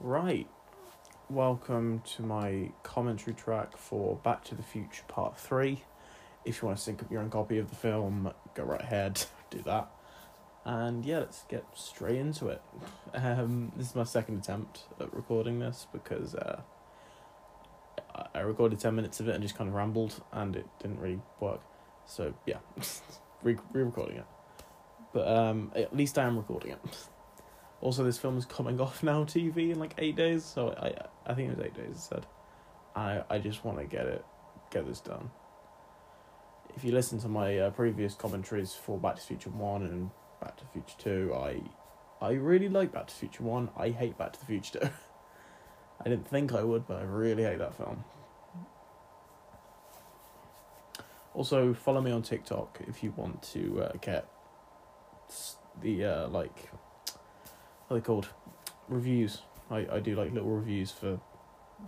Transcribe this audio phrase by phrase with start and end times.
[0.00, 0.46] Right.
[1.28, 5.82] Welcome to my commentary track for Back to the Future Part 3.
[6.44, 9.24] If you want to sync up your own copy of the film, go right ahead,
[9.50, 9.90] do that.
[10.64, 12.62] And yeah, let's get straight into it.
[13.12, 16.60] Um, this is my second attempt at recording this because uh,
[18.36, 21.20] I- recorded 10 minutes of it and just kind of rambled and it didn't really
[21.40, 21.60] work.
[22.06, 22.58] So yeah,
[23.42, 24.26] re recording it.
[25.12, 26.78] But um, at least I am recording it.
[27.80, 30.94] Also, this film is coming off now TV in like eight days, so I
[31.30, 32.08] I think it was eight days.
[32.08, 32.26] Said,
[32.96, 34.24] I I just want to get it,
[34.70, 35.30] get this done.
[36.76, 40.10] If you listen to my uh, previous commentaries for Back to the Future One and
[40.40, 41.62] Back to the Future Two, I
[42.20, 43.70] I really like Back to Future One.
[43.76, 44.88] I hate Back to the Future Two.
[46.04, 48.04] I didn't think I would, but I really hate that film.
[51.34, 54.26] Also, follow me on TikTok if you want to uh, get
[55.80, 56.70] the uh, like
[57.90, 58.28] are they called?
[58.88, 59.42] Reviews.
[59.70, 61.20] I, I do like little reviews for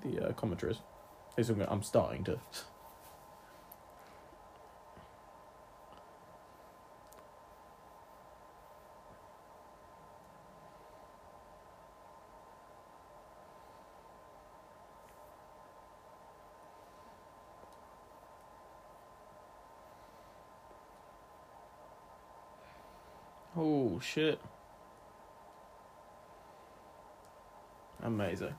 [0.04, 0.78] the uh, commentaries.
[1.38, 2.38] I'm, I'm starting to.
[23.56, 24.41] Oh shit.
[28.03, 28.55] Amazing.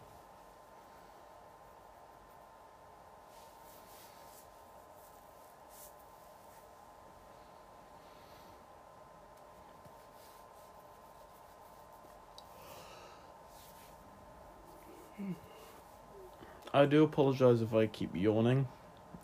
[16.73, 18.67] I do apologize if I keep yawning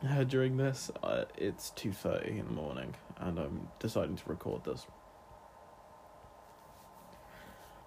[0.08, 0.92] uh, during this.
[1.02, 4.86] Uh, it's two thirty in the morning, and I'm deciding to record this.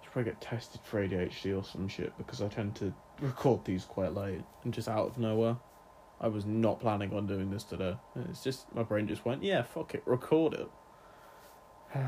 [0.11, 4.13] probably get tested for ADHD or some shit because I tend to record these quite
[4.13, 5.57] late and just out of nowhere.
[6.19, 7.95] I was not planning on doing this today.
[8.29, 10.69] It's just my brain just went, yeah, fuck it, record it.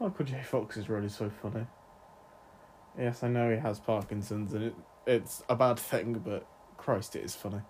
[0.00, 0.42] Michael J.
[0.42, 1.66] Fox is really so funny.
[2.98, 4.74] Yes, I know he has Parkinson's and it
[5.06, 6.46] it's a bad thing, but
[6.76, 7.60] Christ, it is funny.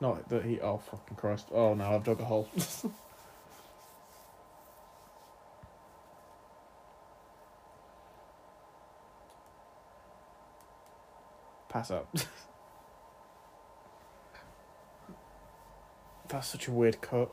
[0.00, 0.60] Not that he.
[0.60, 1.48] Oh fucking Christ!
[1.52, 2.48] Oh no, I've dug a hole.
[11.68, 12.08] Pass up.
[16.28, 17.30] That's such a weird cut.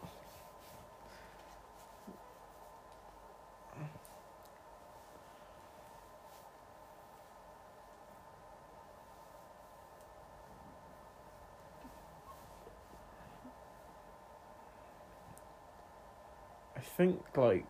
[16.96, 17.66] Think like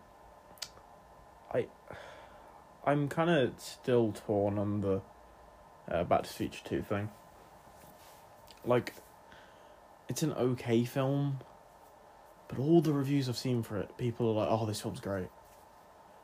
[1.52, 1.66] I
[2.84, 5.02] I'm kind of still torn on the
[5.90, 7.10] uh, Back to Future 2 thing.
[8.64, 8.94] Like
[10.08, 11.40] it's an okay film,
[12.48, 15.28] but all the reviews I've seen for it, people are like, "Oh, this film's great."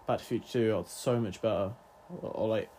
[0.07, 1.73] Back to Future 2 are so much better.
[2.21, 2.71] Or, or like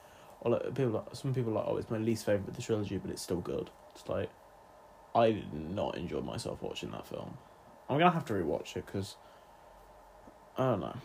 [0.41, 2.97] or like people some people are like, "Oh, it's my least favorite of the trilogy,
[2.97, 4.29] but it's still good." It's like
[5.16, 7.38] I did not enjoy myself watching that film.
[7.90, 9.17] I'm to have to rewatch it cuz
[10.58, 10.97] I don't know.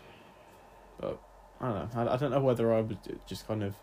[1.01, 1.21] But
[1.61, 2.01] I don't know.
[2.01, 3.75] I, I don't know whether I was just kind of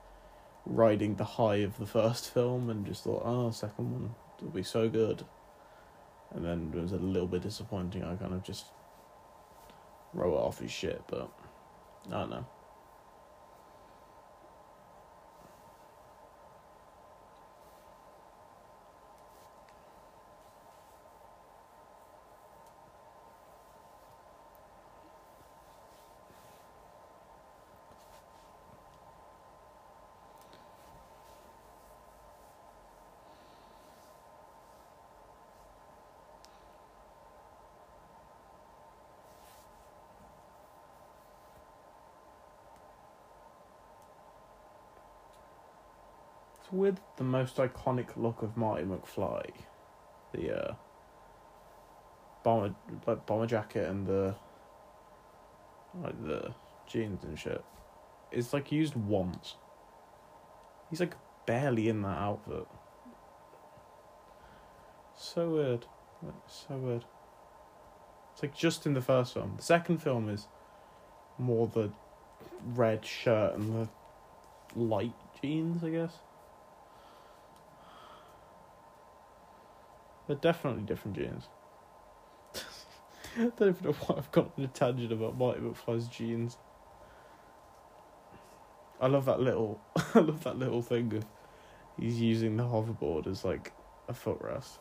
[0.66, 4.64] riding the high of the first film and just thought, oh, second one will be
[4.64, 5.26] so good.
[6.34, 8.03] And then it was a little bit disappointing.
[8.03, 8.66] I kind of just
[10.14, 11.30] wrote off as shit, but
[12.08, 12.47] I don't know.
[46.78, 49.50] With the most iconic look of Marty McFly,
[50.34, 50.74] the uh,
[52.44, 52.76] bomber
[53.08, 54.36] like bomber jacket and the
[56.02, 56.54] like the
[56.88, 57.64] jeans and shit.
[58.32, 59.56] It's like used once.
[60.90, 62.68] He's like barely in that outfit.
[65.18, 65.86] So weird,
[66.48, 67.06] so weird.
[68.34, 69.54] It's like just in the first film.
[69.58, 70.48] The second film is
[71.38, 71.92] more the
[72.66, 73.90] red shirt and the
[74.76, 76.20] light jeans, I guess.
[80.28, 81.50] They're definitely different jeans.
[83.38, 86.58] I don't even know why I've gone on a tangent about Marty McFly's jeans.
[89.00, 89.82] I love that little
[90.16, 91.26] I love that little thing of
[92.00, 93.74] he's using the hoverboard as like
[94.08, 94.78] a footrest.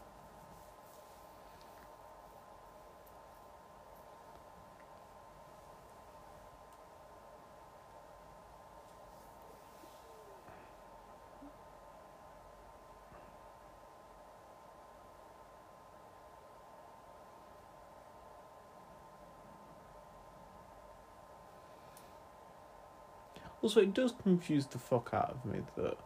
[23.65, 25.97] Also, it does confuse the fuck out of me that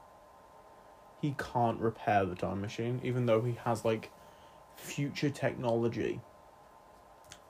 [1.20, 4.12] he can't repair the time machine, even though he has like
[4.76, 6.20] future technology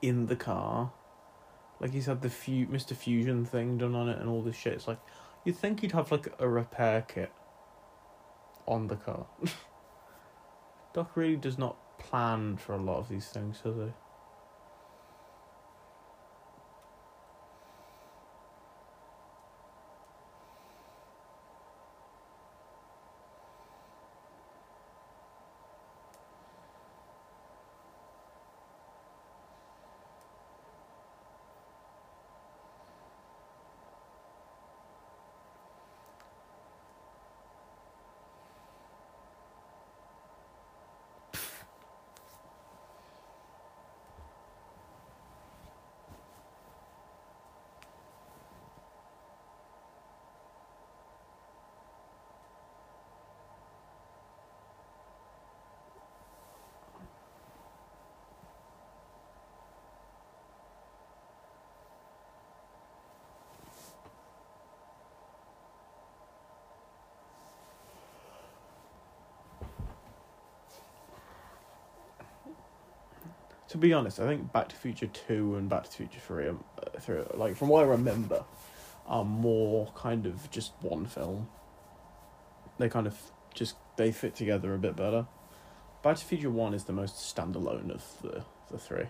[0.01, 0.91] in the car.
[1.79, 2.95] Like he's had the Mr.
[2.95, 4.73] Fusion thing done on it and all this shit.
[4.73, 4.99] It's like
[5.45, 7.31] you'd think he'd have like a repair kit
[8.67, 9.27] on the car.
[10.95, 13.91] Doc really does not plan for a lot of these things, does he?
[73.69, 76.63] To be honest, I think Back to Future Two and Back to Future Three, um,
[76.77, 78.43] uh, three, like from what I remember,
[79.07, 81.47] are more kind of just one film.
[82.77, 83.15] They kind of
[83.53, 85.27] just they fit together a bit better.
[86.03, 89.05] Back to Future One is the most standalone of the the three.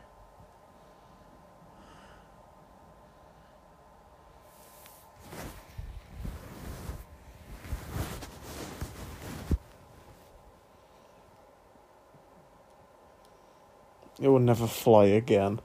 [14.29, 15.59] Will never fly again.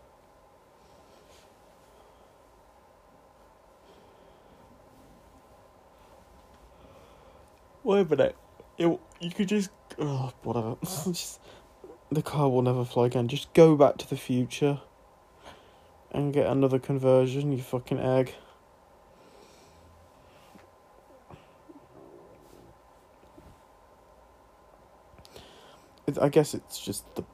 [7.82, 8.36] Wait a minute.
[8.78, 9.70] It, you could just.
[9.98, 10.76] Oh, whatever.
[10.82, 11.40] just,
[12.10, 13.28] the car will never fly again.
[13.28, 14.80] Just go back to the future
[16.10, 18.32] and get another conversion, you fucking egg.
[26.20, 27.24] I guess it's just the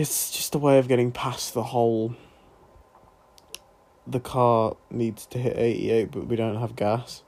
[0.00, 2.14] it's just a way of getting past the whole
[4.06, 7.22] the car needs to hit 88 but we don't have gas.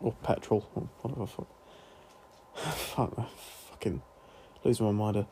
[0.00, 1.46] Or petrol or whatever fuck.
[2.74, 3.24] Fuck I
[3.70, 4.02] fucking
[4.62, 5.26] losing my mind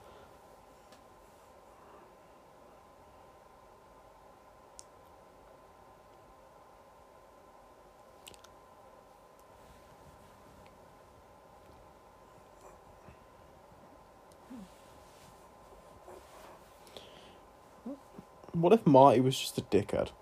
[18.72, 20.12] what if Marty was just a dickhead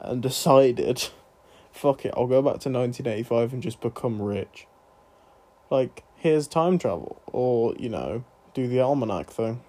[0.00, 1.08] and decided,
[1.70, 4.66] fuck it, I'll go back to 1985 and just become rich?
[5.70, 9.60] Like, here's time travel, or, you know, do the almanac thing.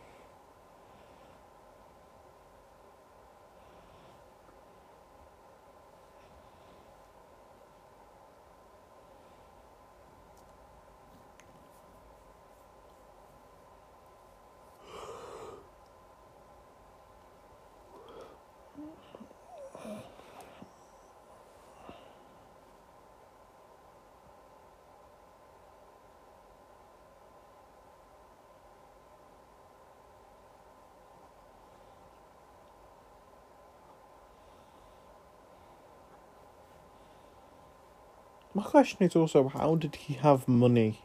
[38.67, 41.01] Question is also how did he have money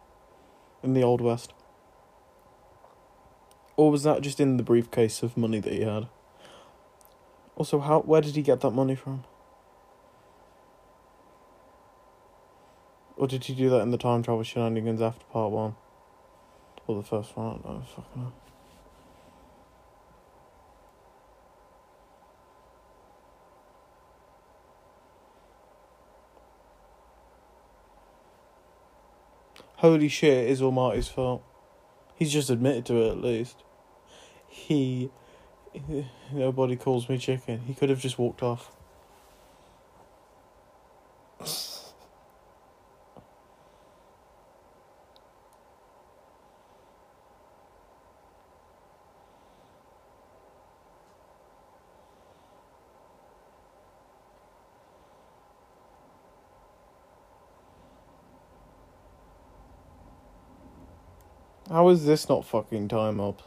[0.83, 1.53] in the Old West?
[3.77, 6.09] Or was that just in the briefcase of money that he had?
[7.55, 9.23] Also, how where did he get that money from?
[13.17, 15.77] Or did he do that in the time travel shenanigans after part one?
[16.89, 17.47] Or the first one?
[17.47, 17.83] I don't know.
[17.83, 18.33] Fucking know.
[29.83, 31.43] Holy shit, it's all Marty's fault.
[32.15, 33.65] He's just admitted to it at least.
[34.49, 35.11] He
[36.33, 37.63] Nobody calls me chicken.
[37.67, 38.71] He could have just walked off.
[61.69, 63.43] How is this not fucking time up?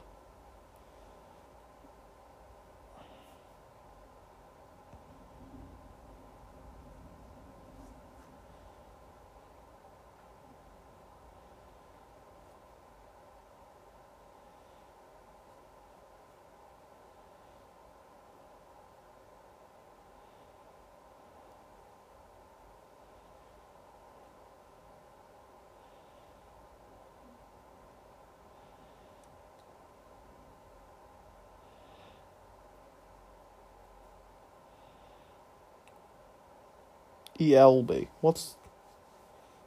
[37.40, 38.08] ELB.
[38.22, 38.56] What's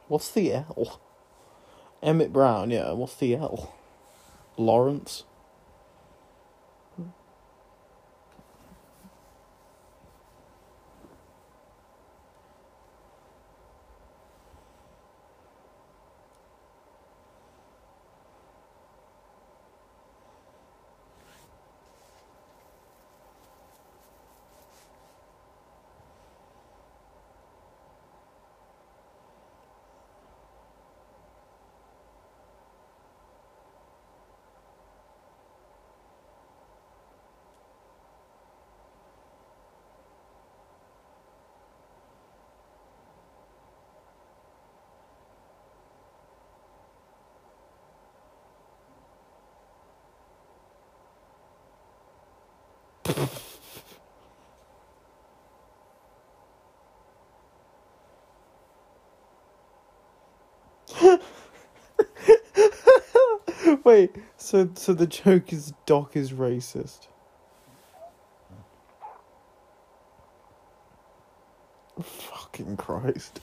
[0.09, 1.01] what's the L?
[2.03, 2.93] Emmett Brown, yeah.
[2.93, 3.75] What's the L?
[4.57, 5.25] Lawrence.
[63.85, 67.09] Wait, so so the joke is Doc is racist.
[72.03, 73.41] Fucking Christ.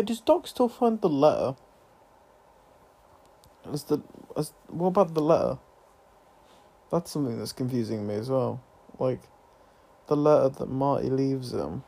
[0.00, 1.56] Wait, does Doc still find the letter?
[3.70, 4.00] Is the
[4.34, 5.58] is, what about the letter?
[6.90, 8.62] That's something that's confusing me as well.
[8.98, 9.20] Like,
[10.06, 11.82] the letter that Marty leaves him.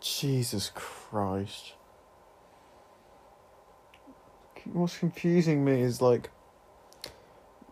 [0.00, 1.75] Jesus Christ.
[4.73, 6.30] What's confusing me is like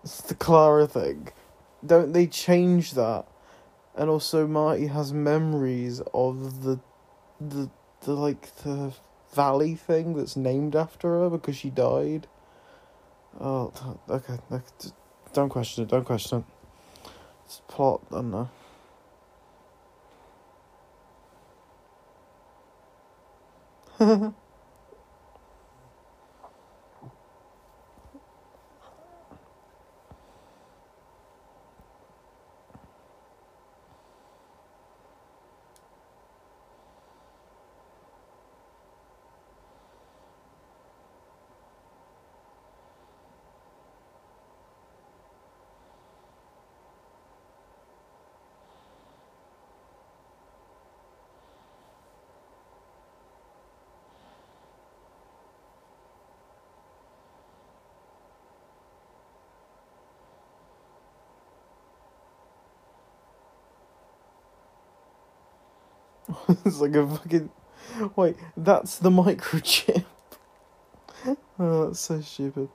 [0.02, 1.28] it's the Clara thing.
[1.84, 3.26] Don't they change that?
[3.96, 6.80] and also Marty has memories of the,
[7.40, 7.70] the,
[8.02, 8.92] the like the
[9.34, 12.26] valley thing that's named after her because she died.
[13.40, 13.72] Oh,
[14.08, 14.38] okay,
[15.32, 15.90] don't question it.
[15.90, 17.11] Don't question it.
[17.46, 18.02] It's plot.
[18.12, 18.49] I the.
[23.99, 24.32] Ha
[66.64, 67.50] it's like a fucking.
[68.16, 70.04] Wait, that's the microchip.
[71.58, 72.68] oh, that's so stupid.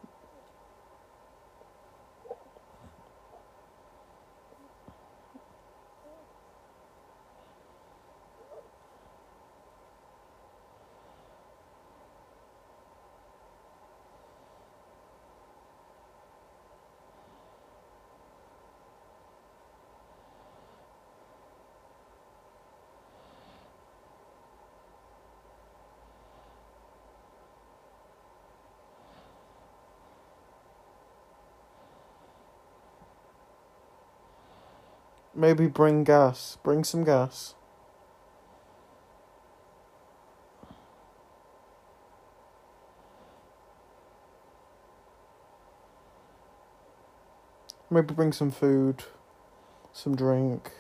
[35.38, 36.58] Maybe bring gas.
[36.64, 37.54] Bring some gas.
[47.92, 49.04] Maybe bring some food,
[49.94, 50.72] some drink.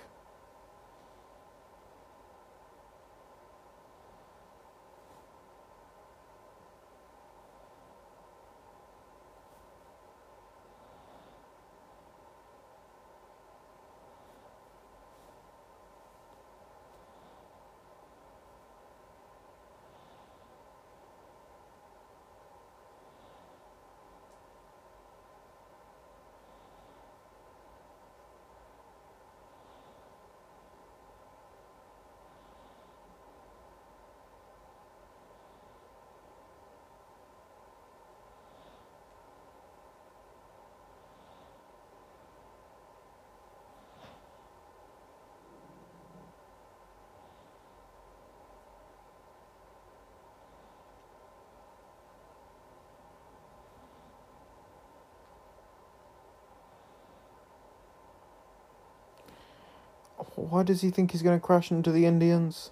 [60.35, 62.71] Why does he think he's going to crash into the Indians?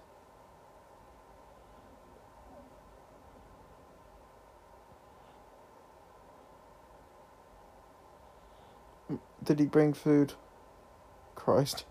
[9.43, 10.33] Did he bring food?
[11.35, 11.85] Christ.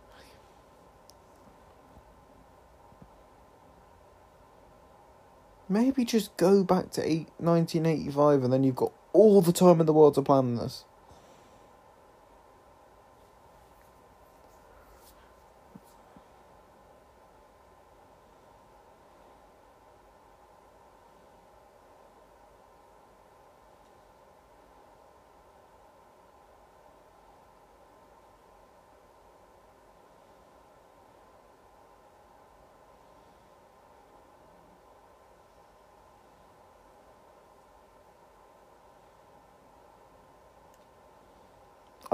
[5.68, 9.86] Maybe just go back to eight, 1985 and then you've got all the time in
[9.86, 10.84] the world to plan this.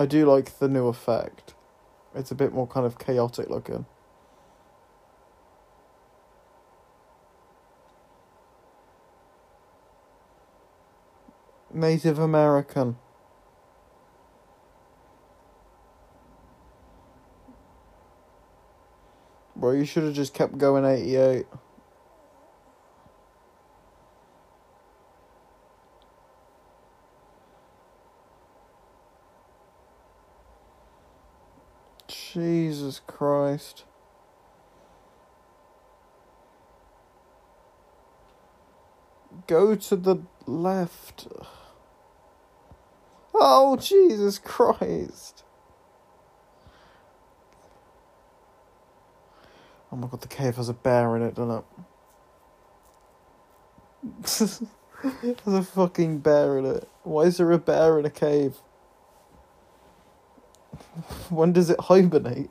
[0.00, 1.52] I do like the new effect.
[2.14, 3.84] It's a bit more kind of chaotic looking.
[11.70, 12.96] Native American.
[19.54, 21.44] Bro, you should have just kept going 88.
[32.40, 33.84] Jesus Christ.
[39.46, 41.28] Go to the left.
[43.34, 45.44] Oh, Jesus Christ.
[49.92, 51.64] Oh my god, the cave has a bear in it, doesn't
[54.22, 54.60] it?
[55.22, 56.88] There's a fucking bear in it.
[57.02, 58.56] Why is there a bear in a cave?
[61.30, 62.50] When does it hibernate?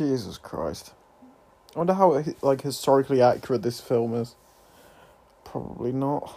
[0.00, 0.94] Jesus Christ.
[1.76, 4.34] I wonder how like historically accurate this film is.
[5.44, 6.34] Probably not.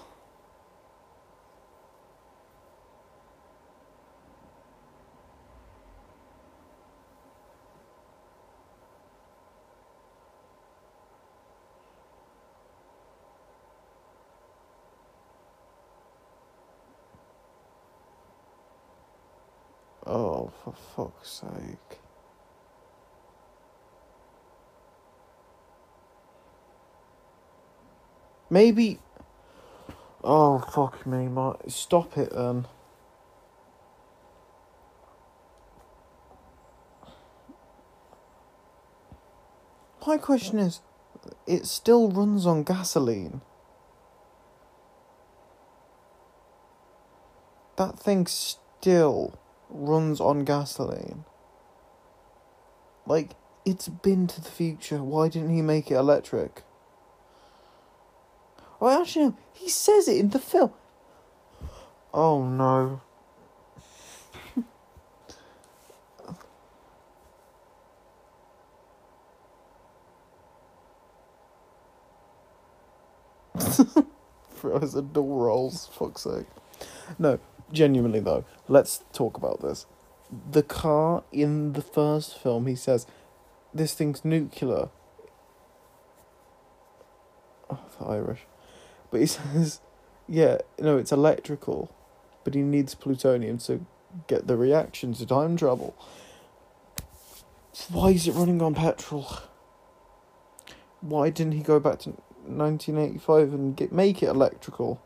[20.05, 22.02] Oh, for fuck's sake.
[28.53, 28.99] Maybe.
[30.23, 31.55] Oh, fuck me, my.
[31.67, 32.67] Stop it then.
[40.05, 40.81] My question is
[41.47, 43.41] it still runs on gasoline.
[47.77, 51.25] That thing still runs on gasoline.
[53.07, 53.31] Like,
[53.65, 55.01] it's been to the future.
[55.01, 56.61] Why didn't he make it electric?
[58.85, 59.37] Oh, actually, no.
[59.53, 60.73] He says it in the film.
[62.13, 62.99] Oh, no.
[74.81, 76.47] As the door rolls, fuck's sake.
[77.17, 77.39] No,
[77.71, 79.85] genuinely though, let's talk about this.
[80.51, 83.07] The car in the first film, he says,
[83.73, 84.89] this thing's nuclear.
[87.69, 88.41] Oh, the Irish.
[89.13, 89.79] But he says,
[90.27, 91.95] yeah, no, it's electrical,
[92.43, 93.85] but he needs plutonium to
[94.27, 95.95] get the reaction to time travel.
[97.89, 99.27] Why is it running on petrol?
[101.01, 102.09] Why didn't he go back to
[102.45, 104.99] 1985 and get make it electrical?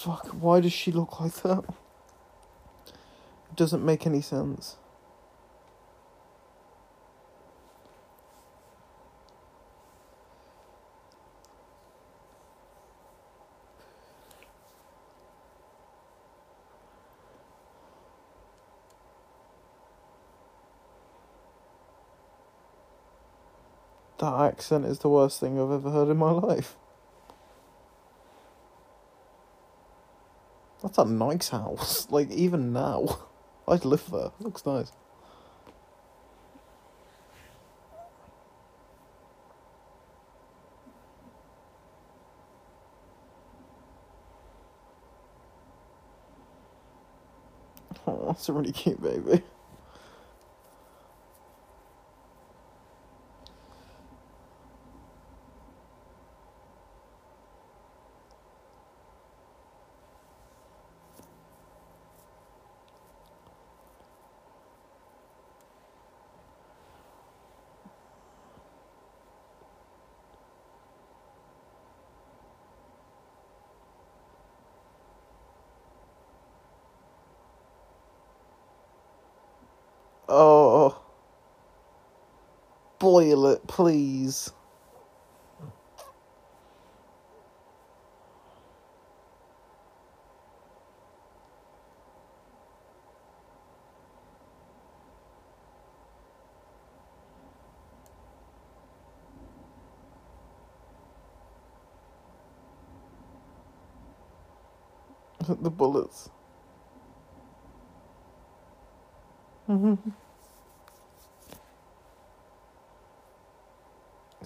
[0.00, 0.28] Fuck,
[0.60, 1.64] why does she look like that?
[2.86, 4.76] It doesn't make any sense.
[24.18, 26.76] That accent is the worst thing I've ever heard in my life.
[30.82, 32.08] That's a nice house.
[32.10, 33.18] Like, even now.
[33.68, 34.30] I'd live there.
[34.40, 34.92] looks nice.
[48.06, 49.42] Oh, that's a really cute baby.
[80.32, 80.96] Oh.
[83.20, 84.52] Boil it, please.
[105.48, 106.30] the bullets.
[109.68, 110.10] Mm-hmm.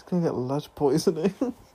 [0.07, 1.35] Gonna get lead poisoning.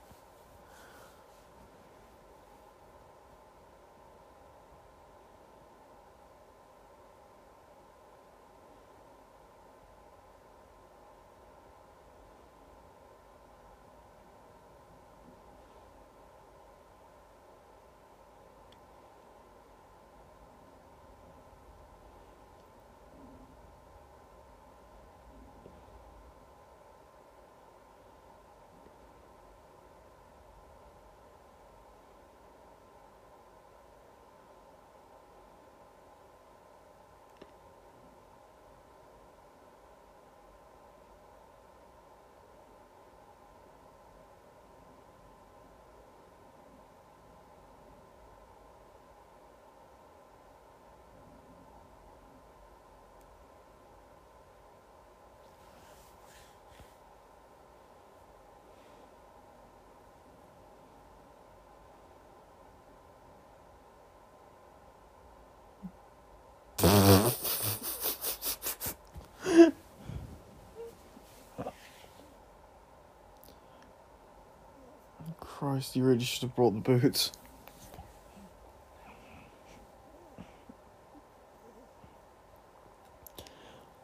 [75.94, 77.32] You really should have brought the boots.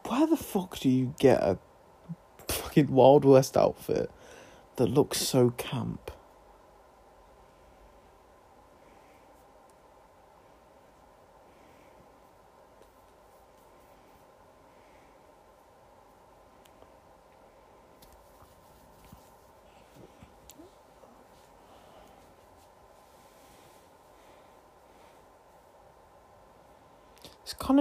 [0.05, 1.59] Where the fuck do you get a
[2.47, 4.09] fucking Wild West outfit
[4.77, 6.11] that looks so camp?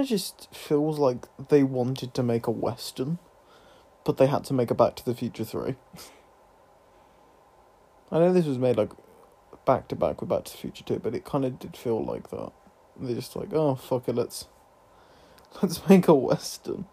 [0.06, 3.18] Just feels like they wanted to make a western,
[4.04, 5.74] but they had to make a Back to the Future 3.
[8.12, 8.92] I know this was made like
[9.64, 12.04] back to back with Back to the Future 2, but it kind of did feel
[12.04, 12.52] like that.
[12.98, 14.46] They're just like, oh fuck it, let's
[15.62, 16.86] let's make a western.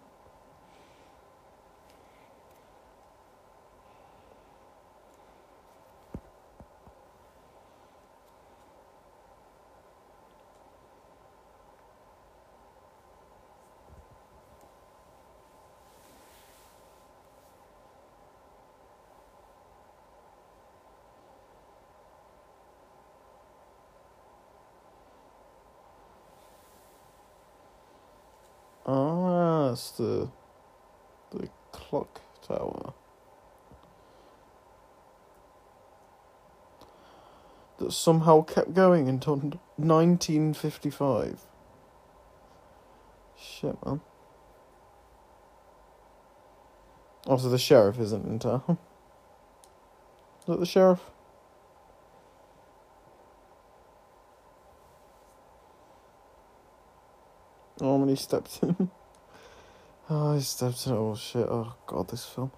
[28.85, 30.29] Ah, it's the
[31.31, 32.93] the clock tower
[37.77, 39.37] that somehow kept going until
[39.77, 41.39] 1955.
[43.37, 44.01] Shit, man.
[47.25, 48.61] Also, the sheriff isn't in town.
[50.39, 50.99] Is that the sheriff?
[57.79, 58.91] Oh, when he stepped in.
[60.09, 60.93] oh, he stepped in.
[60.93, 61.47] Oh, shit.
[61.47, 62.51] Oh, God, this film.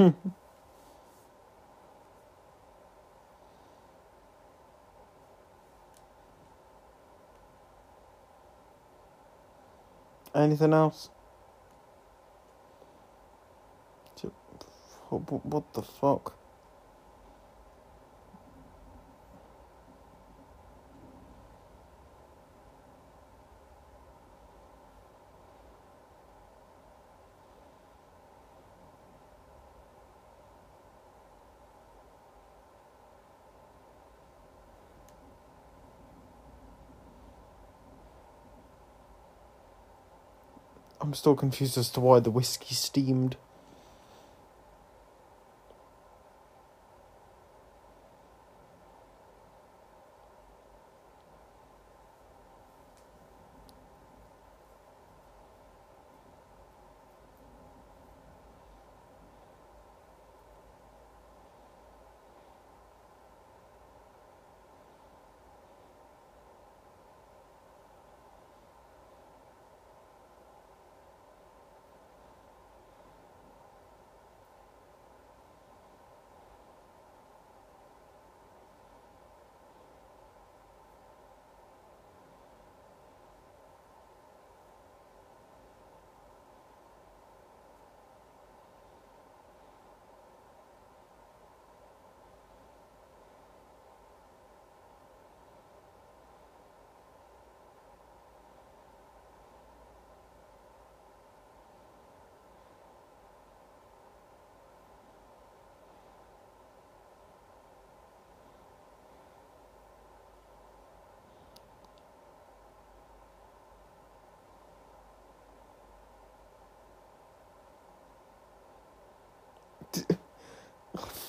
[10.34, 11.10] Anything else?
[15.10, 16.39] What, the fuck?
[41.10, 43.36] I'm still confused as to why the whiskey steamed.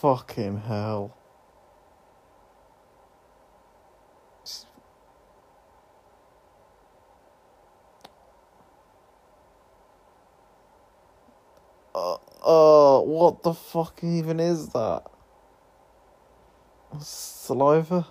[0.02, 1.16] Fucking hell.
[11.94, 15.04] Uh, uh, what the fuck even is that?
[17.00, 18.08] Saliva?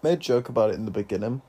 [0.00, 1.42] It made a joke about it in the beginning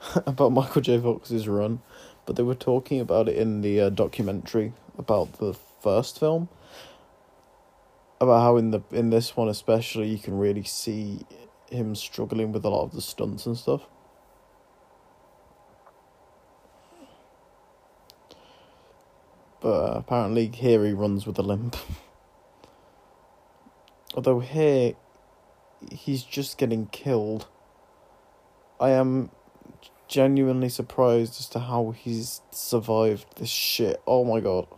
[0.26, 1.00] about Michael J.
[1.00, 1.80] Fox's run,
[2.24, 6.48] but they were talking about it in the uh, documentary about the first film.
[8.20, 11.26] About how in the in this one especially you can really see
[11.70, 13.82] him struggling with a lot of the stunts and stuff.
[19.66, 21.74] But uh, apparently here he runs with a limp.
[24.14, 24.94] Although here
[25.90, 27.48] he's just getting killed
[28.78, 29.30] I am
[30.06, 34.00] genuinely surprised as to how he's survived this shit.
[34.06, 34.68] Oh my god.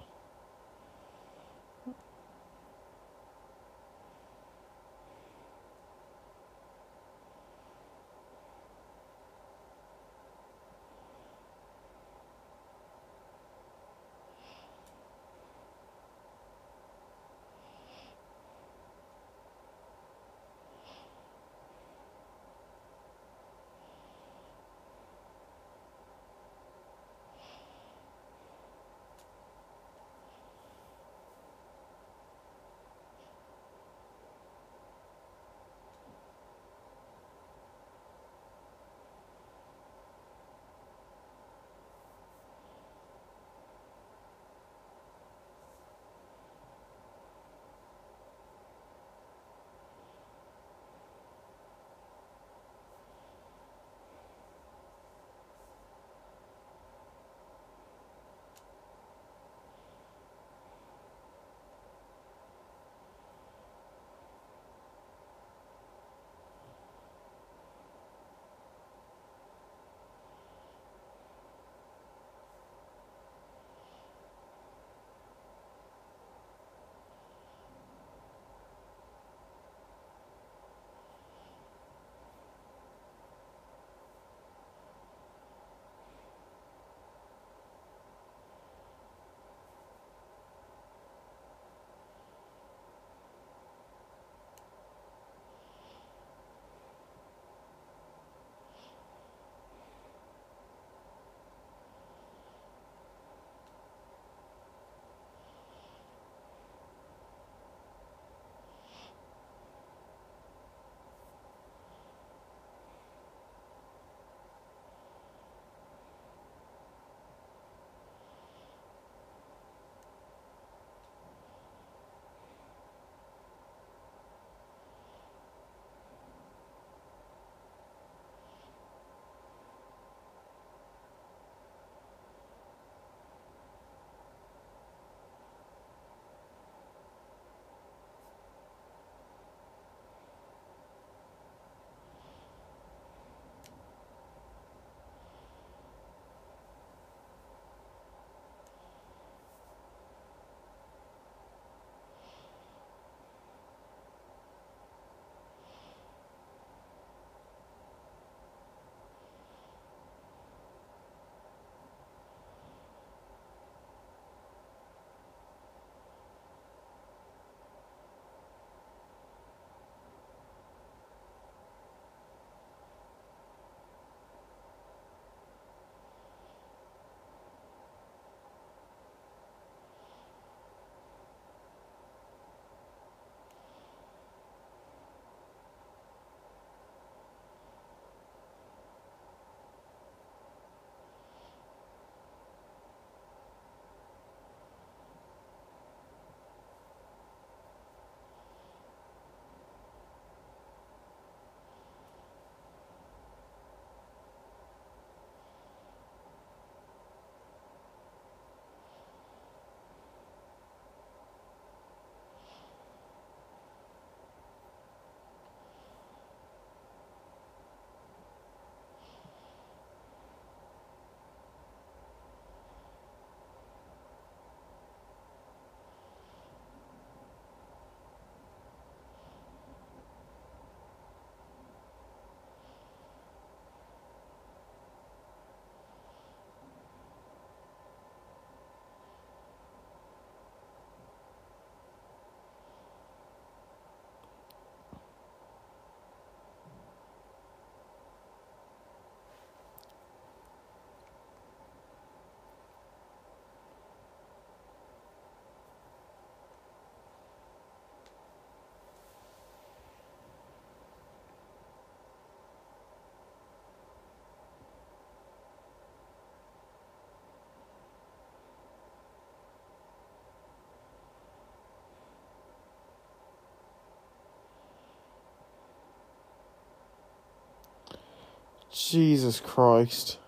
[278.79, 280.19] Jesus Christ.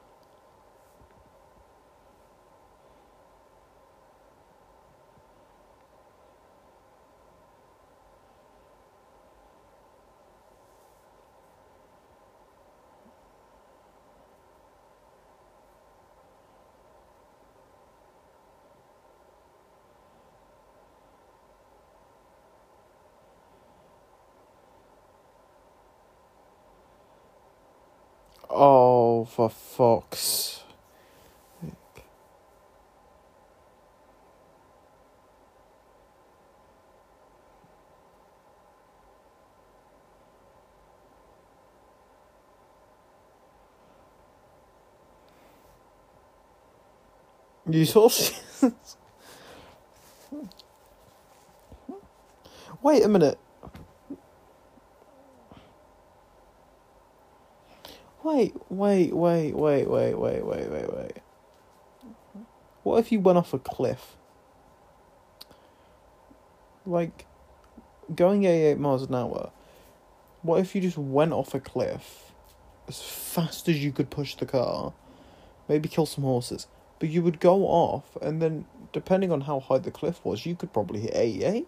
[29.31, 30.65] For fuck's
[31.71, 32.05] sake.
[52.83, 53.39] Wait a minute.
[58.33, 61.17] Wait, wait, wait, wait, wait, wait, wait, wait, wait.
[62.85, 64.17] What if you went off a cliff?
[66.87, 67.27] Like,
[68.15, 69.51] going 88 miles an hour,
[70.43, 72.33] what if you just went off a cliff
[72.87, 74.93] as fast as you could push the car,
[75.69, 76.69] maybe kill some horses,
[77.01, 80.55] but you would go off, and then, depending on how high the cliff was, you
[80.55, 81.67] could probably hit 88?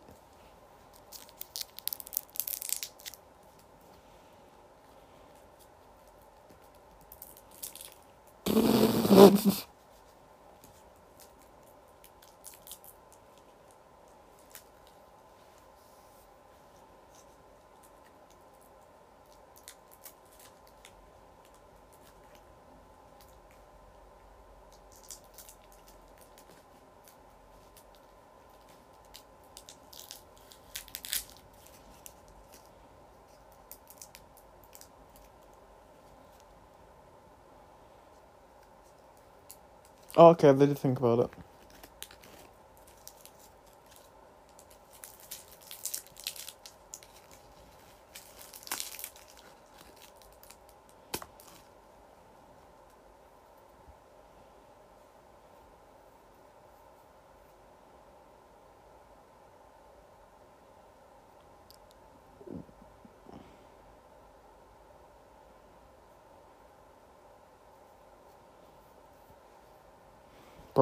[40.16, 41.30] Oh, okay, they did think about it.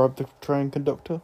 [0.00, 1.20] Bribe the train conductor.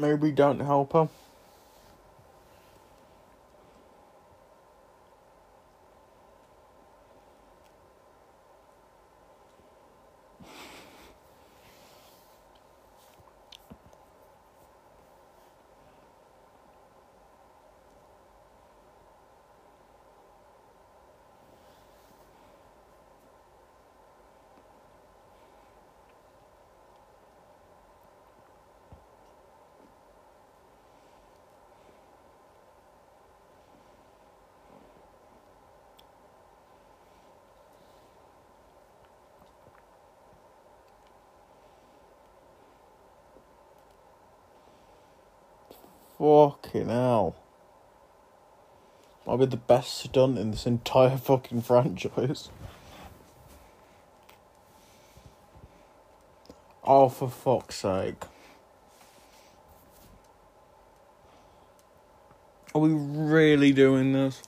[0.00, 1.08] Maybe don't help her.
[46.20, 47.34] Fucking hell.
[49.26, 52.50] Might be the best stunt in this entire fucking franchise.
[56.84, 58.24] Oh, for fuck's sake.
[62.74, 64.42] Are we really doing this?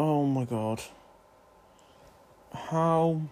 [0.00, 0.80] Oh my god.
[2.52, 3.22] How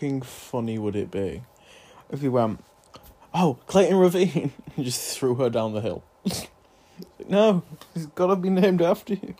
[0.00, 1.42] fucking funny would it be
[2.10, 2.64] if you went,
[3.34, 6.02] oh, Clayton Ravine, and just threw her down the hill?
[7.28, 9.34] no, he's gotta be named after you.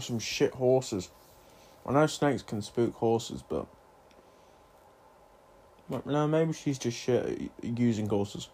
[0.00, 1.10] Got some shit horses.
[1.84, 3.66] I know snakes can spook horses, but.
[5.90, 8.48] Well, No, maybe she's just shit using horses.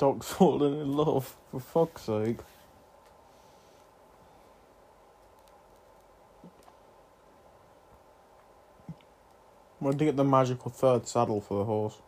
[0.00, 2.38] Dog's falling in love, for fuck's sake.
[9.78, 11.98] When to get the magical third saddle for the horse?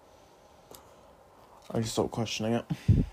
[1.71, 3.05] I just stopped questioning it.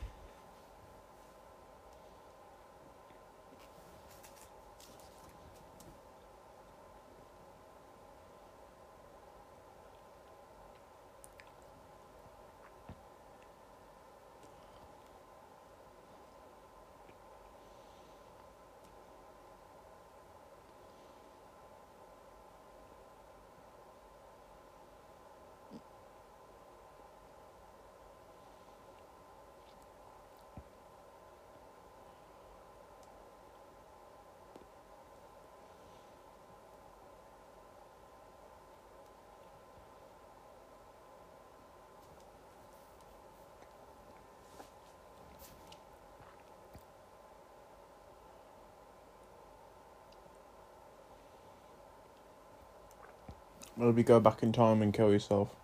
[53.79, 55.55] Maybe go back in time and kill yourself.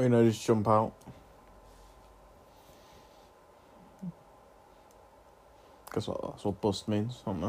[0.00, 0.94] Or, you know, just jump out.
[5.92, 7.42] Guess what, that's what bust means, don't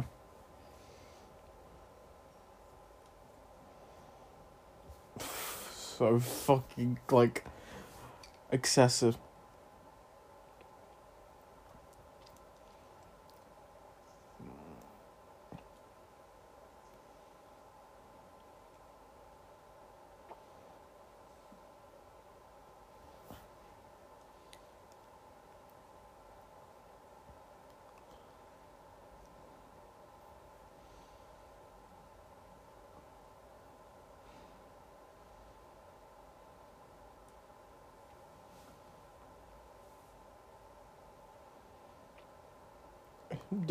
[5.21, 7.45] so fucking, like,
[8.51, 9.17] excessive.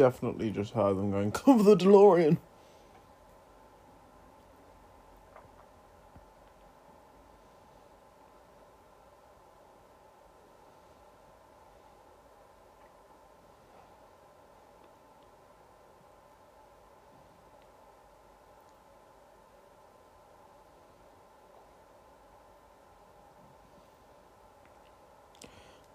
[0.00, 2.38] Definitely just heard them going, cover the DeLorean.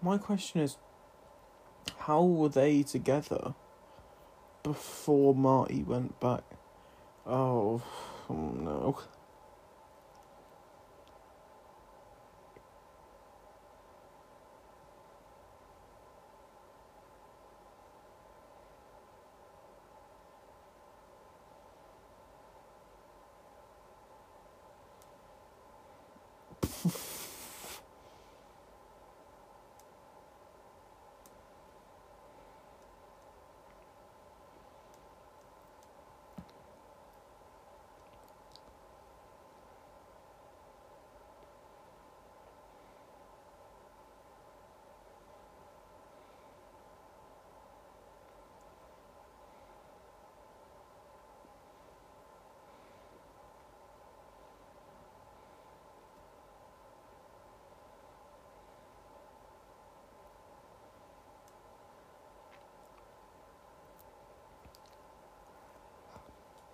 [0.00, 0.76] My question is,
[1.98, 3.56] how were they together
[4.66, 6.42] before Marty went back?
[7.24, 7.80] Oh,
[8.28, 8.98] oh no.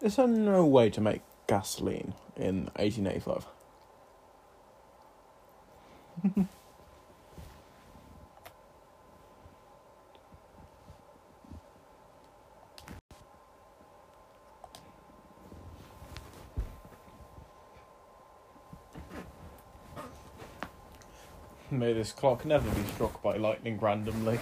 [0.03, 3.47] Is there no way to make gasoline in 1885?
[21.71, 24.41] May this clock never be struck by lightning randomly.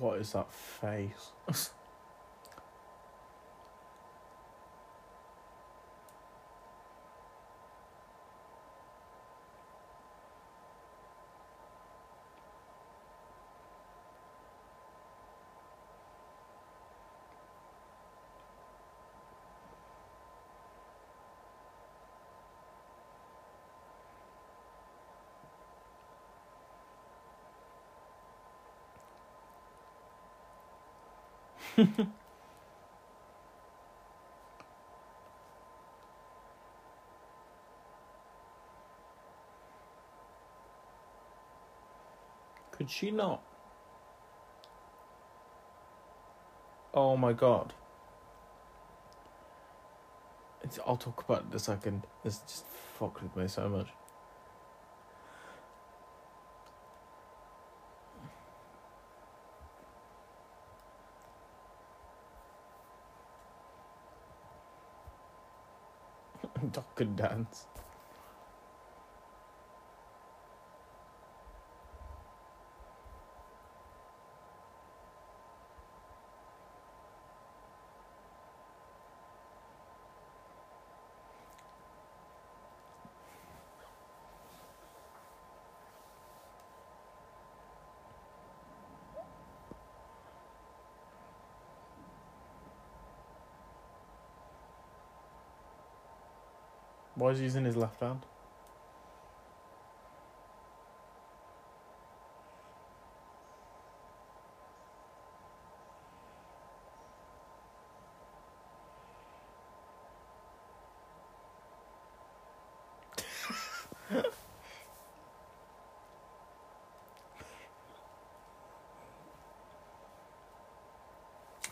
[0.00, 1.70] What is that face?
[42.72, 43.42] Could she not?
[46.94, 47.74] Oh my god.
[50.62, 52.06] It's, I'll talk about it in a second.
[52.24, 52.64] This just
[52.98, 53.88] fucked with me so much.
[67.00, 67.66] And dance.
[97.20, 98.20] Why is he using his left hand?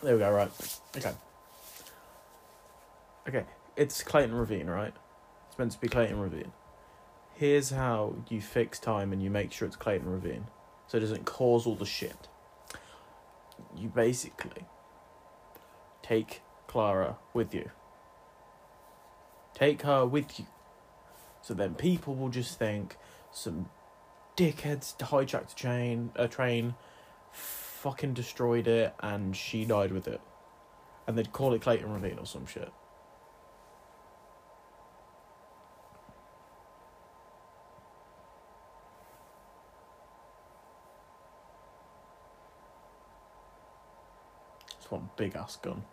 [0.01, 0.49] There we go, right.
[0.95, 1.11] Okay.
[3.27, 3.43] Okay,
[3.75, 4.93] it's Clayton Ravine, right?
[5.59, 6.53] Meant to be Clayton Ravine.
[7.35, 10.45] Here's how you fix time and you make sure it's Clayton Ravine
[10.87, 12.29] so it doesn't cause all the shit.
[13.75, 14.67] You basically
[16.01, 17.71] take Clara with you.
[19.53, 20.45] Take her with you.
[21.41, 22.95] So then people will just think
[23.29, 23.69] some
[24.37, 26.75] dickheads hijacked a chain, a train,
[27.33, 30.21] fucking destroyed it, and she died with it.
[31.05, 32.71] And they'd call it Clayton Ravine or some shit.
[44.89, 45.83] It's one big ass gun.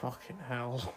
[0.00, 0.94] Fucking hell.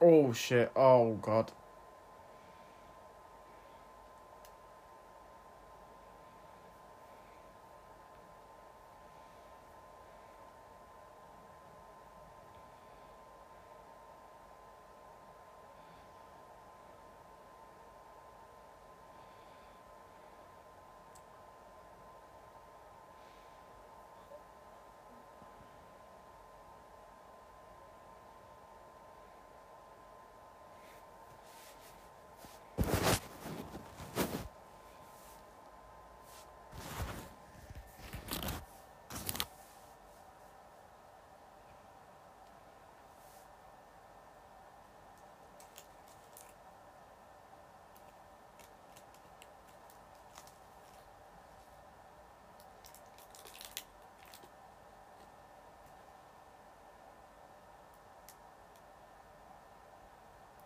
[0.00, 0.72] Oh shit.
[0.74, 1.52] Oh god.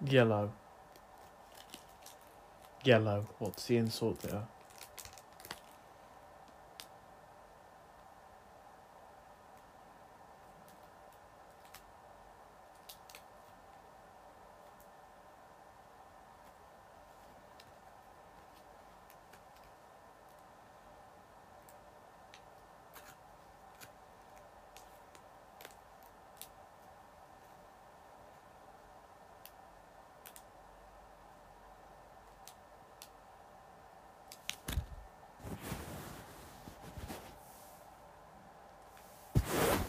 [0.07, 0.53] Yellow.
[2.85, 3.27] Yellow.
[3.39, 4.43] What's the insult there?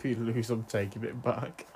[0.04, 1.66] If you lose, I'm taking it back.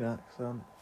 [0.00, 0.62] Fucking accent.
[0.66, 0.79] So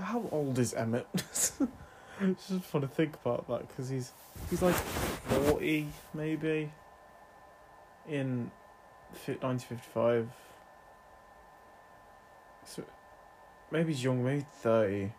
[0.00, 1.06] how old is Emmett?
[1.14, 1.58] it's
[2.48, 4.12] just fun to think about that because he's
[4.48, 6.72] he's like forty maybe
[8.08, 8.50] in
[9.42, 10.28] nineteen fifty five.
[12.64, 12.84] So
[13.70, 15.12] maybe he's young, maybe thirty.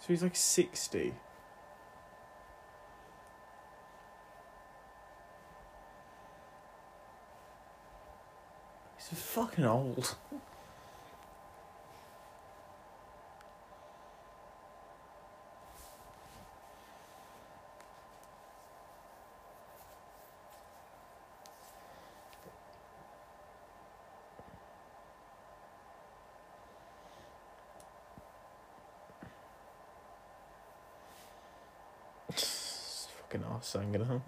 [0.00, 1.12] So he's like sixty.
[8.96, 10.16] He's fucking old.
[33.64, 34.22] Singing.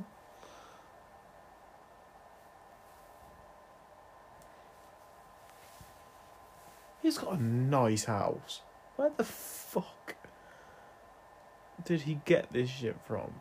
[7.02, 8.60] He's got a nice house.
[8.96, 10.16] Where the fuck
[11.84, 13.40] did he get this shit from?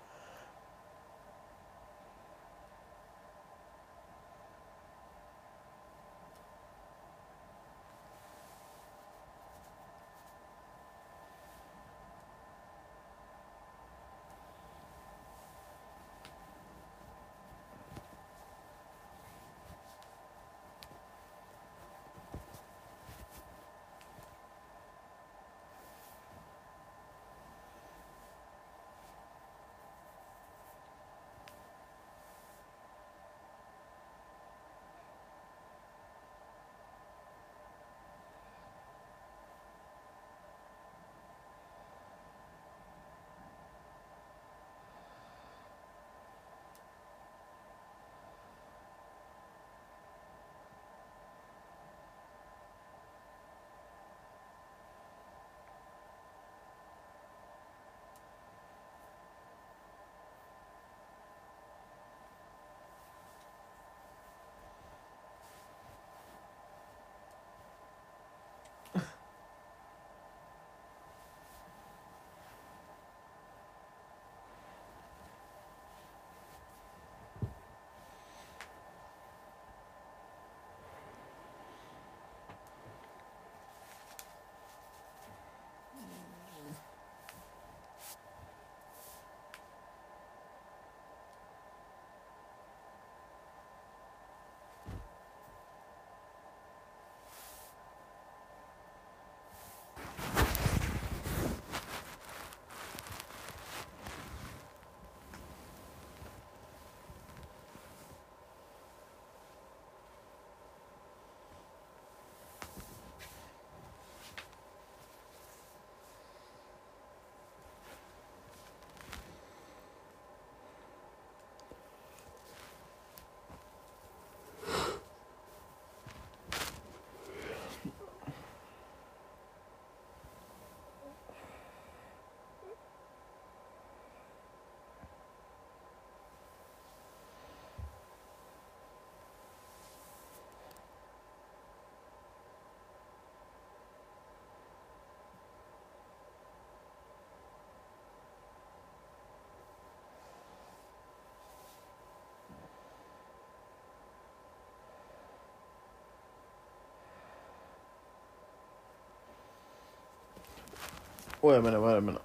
[161.43, 162.21] Wait a minute, wait a minute.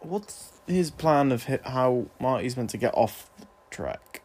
[0.00, 4.22] What's his plan of how Marty's meant to get off the track?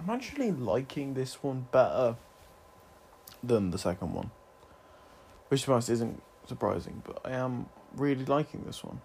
[0.11, 2.15] actually liking this one better
[3.43, 4.31] than the second one.
[5.47, 9.01] Which to be honest isn't surprising, but I am really liking this one.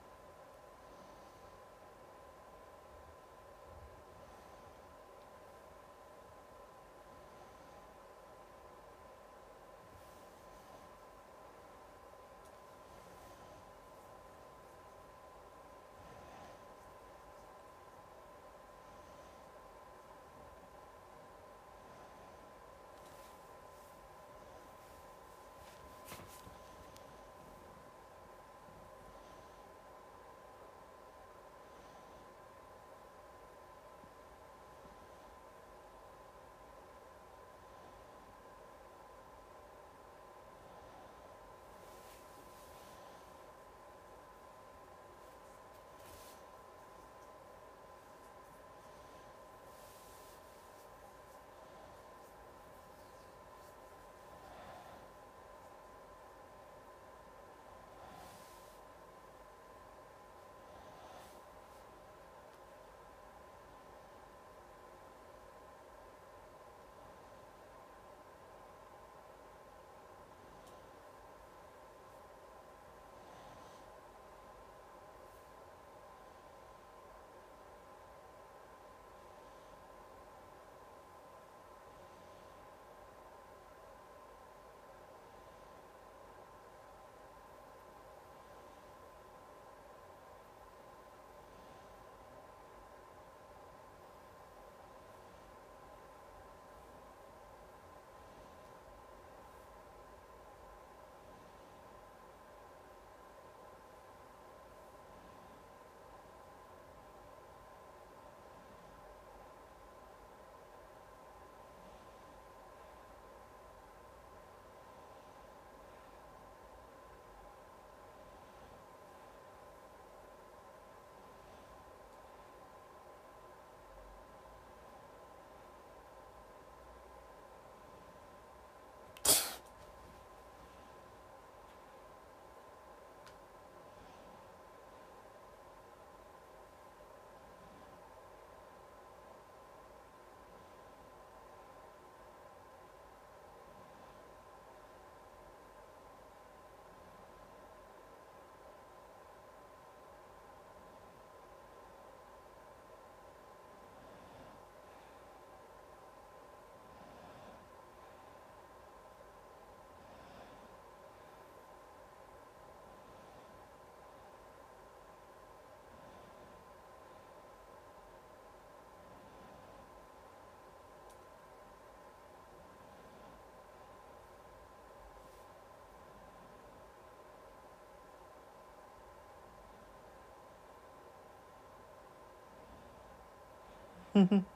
[184.16, 184.55] Mm-hmm.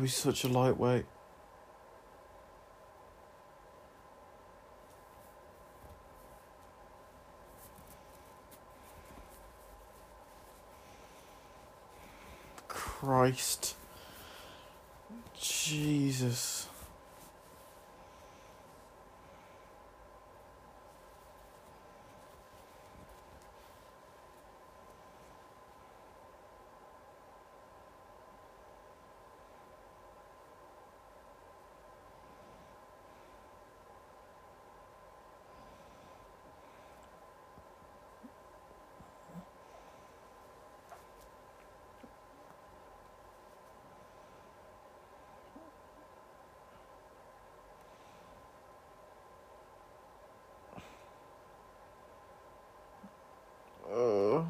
[0.00, 1.06] He's such a lightweight.
[12.68, 13.76] Christ.
[15.38, 16.68] Jesus.
[53.90, 54.44] Uh.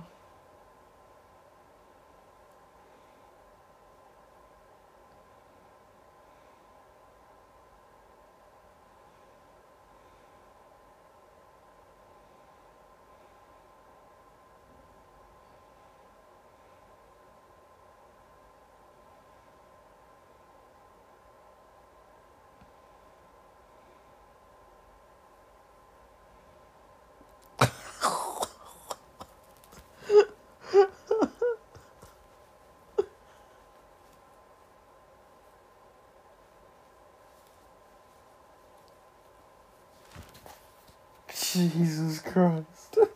[41.68, 42.98] Jesus Christ.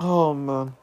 [0.00, 0.74] Oh man.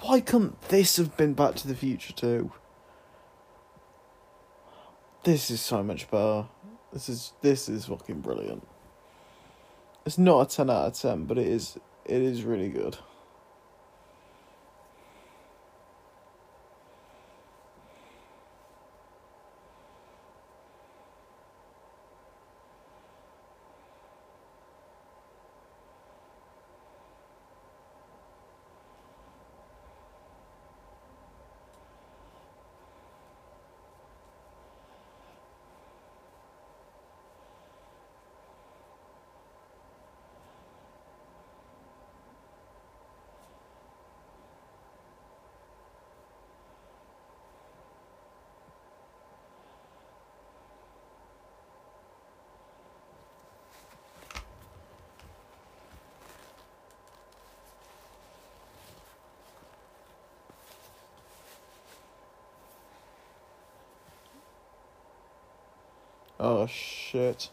[0.00, 2.50] Why couldn't this have been Back to the Future 2?
[5.24, 6.46] This is so much better.
[6.92, 8.66] This is this is fucking brilliant.
[10.06, 12.98] It's not a ten out of ten, but it is it is really good.
[66.46, 67.48] Oh shit.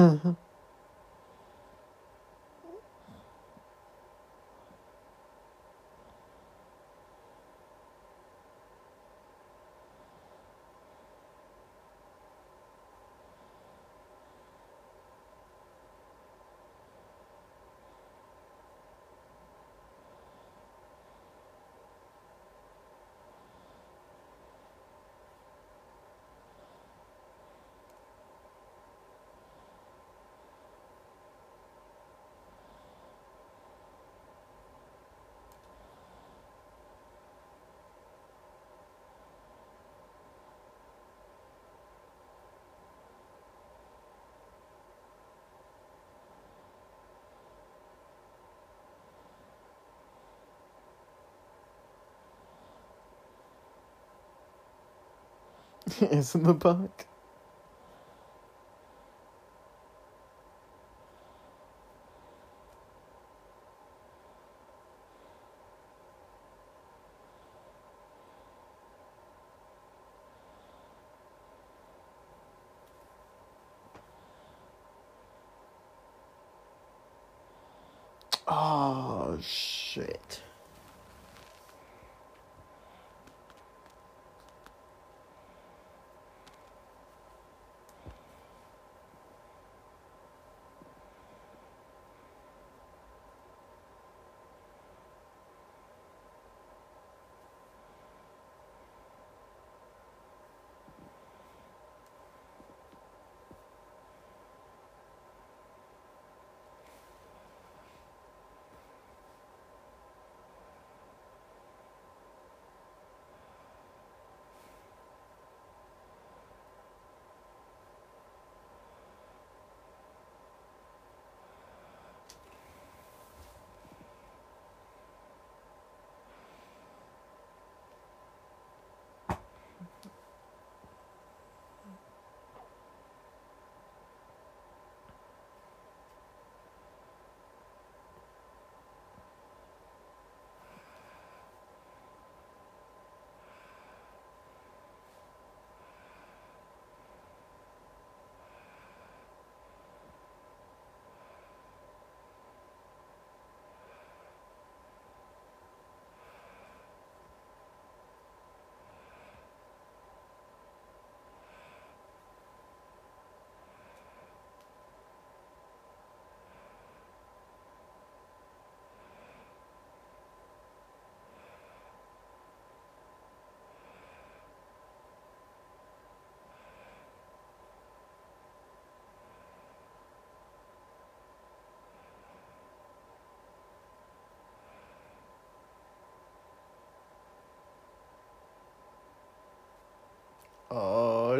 [0.00, 0.36] 嗯哼
[56.02, 57.09] is in the back.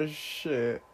[0.08, 0.89] Shit.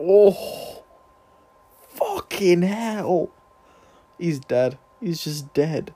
[0.00, 0.84] Oh,
[1.88, 3.30] fucking hell.
[4.16, 4.78] He's dead.
[5.00, 5.92] He's just dead.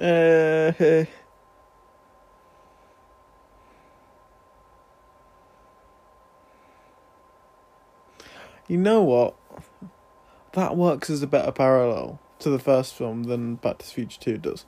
[0.00, 0.72] Uh,
[8.66, 9.34] you know what?
[10.52, 14.20] That works as a better parallel to the first film than Back to the Future
[14.20, 14.64] 2 does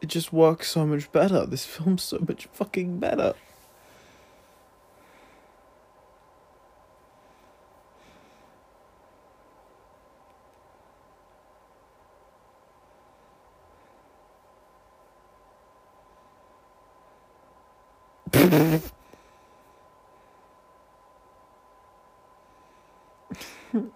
[0.00, 1.46] it just works so much better.
[1.46, 3.34] This film's so much fucking better.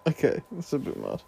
[0.07, 1.21] okay, that's a bit mad.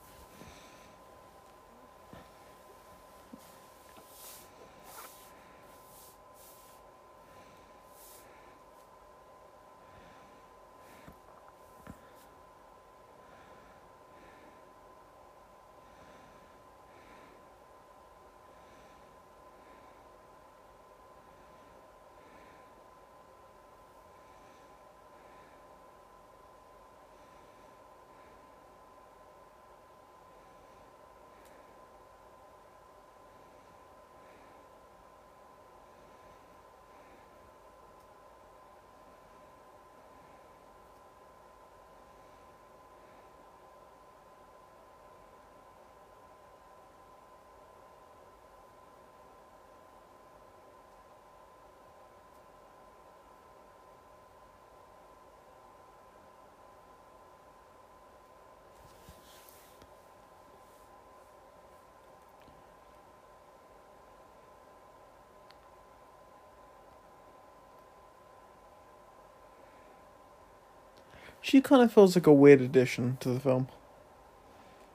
[71.47, 73.69] She kind of feels like a weird addition to the film.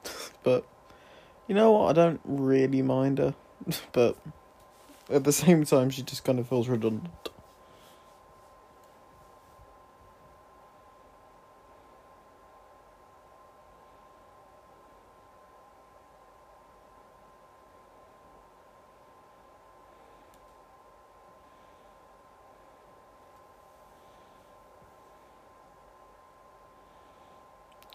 [0.43, 0.63] but,
[1.47, 1.89] you know what?
[1.89, 3.33] I don't really mind her.
[3.91, 4.15] but,
[5.09, 7.29] at the same time, she just kind of feels redundant.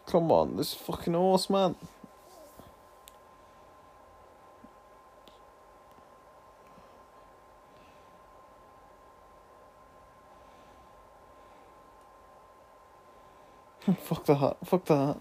[0.08, 1.74] Come this fucking horse, man.
[14.02, 14.56] fuck that.
[14.64, 15.20] Fuck that.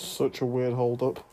[0.00, 1.24] Such a weird hold up.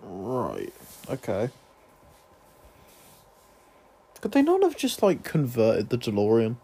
[0.00, 0.88] Right.
[1.10, 1.50] Okay.
[4.20, 6.56] Could they not have just like converted the DeLorean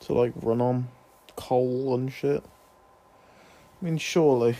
[0.00, 0.88] to like run on
[1.36, 2.42] coal and shit?
[3.80, 4.56] I mean, surely.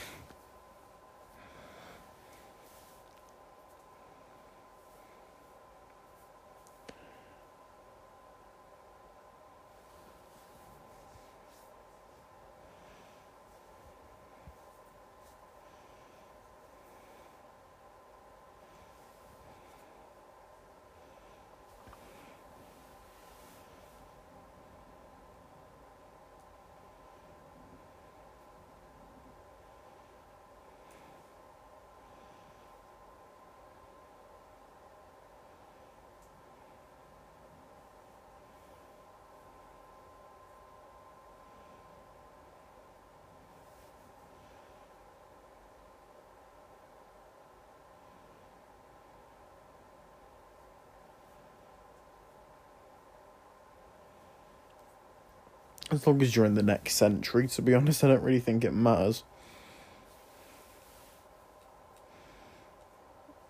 [55.92, 58.64] As long as you're in the next century, to be honest, I don't really think
[58.64, 59.24] it matters.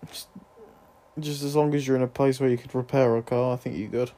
[0.09, 0.27] Just,
[1.17, 3.55] just as long as you're in a place where you could repair a car, I
[3.55, 4.11] think you're good.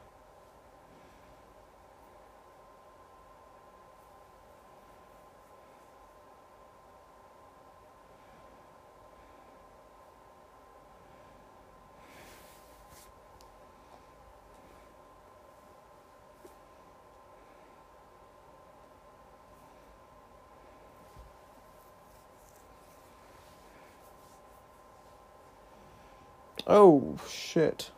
[26.68, 27.90] Oh, shit.